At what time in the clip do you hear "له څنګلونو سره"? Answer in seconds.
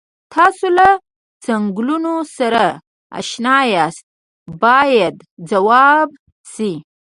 0.77-2.63